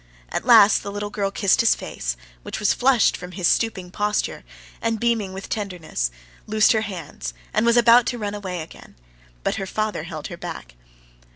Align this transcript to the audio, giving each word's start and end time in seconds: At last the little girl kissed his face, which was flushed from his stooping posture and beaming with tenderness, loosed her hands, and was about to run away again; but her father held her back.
At 0.29 0.45
last 0.47 0.81
the 0.81 0.91
little 0.91 1.11
girl 1.11 1.29
kissed 1.29 1.59
his 1.61 1.75
face, 1.75 2.17
which 2.41 2.59
was 2.59 2.73
flushed 2.73 3.15
from 3.15 3.33
his 3.33 3.47
stooping 3.47 3.91
posture 3.91 4.43
and 4.81 4.99
beaming 4.99 5.31
with 5.31 5.47
tenderness, 5.47 6.09
loosed 6.47 6.71
her 6.71 6.81
hands, 6.81 7.35
and 7.53 7.67
was 7.67 7.77
about 7.77 8.07
to 8.07 8.17
run 8.17 8.33
away 8.33 8.61
again; 8.61 8.95
but 9.43 9.57
her 9.61 9.67
father 9.67 10.01
held 10.05 10.25
her 10.29 10.37
back. 10.37 10.73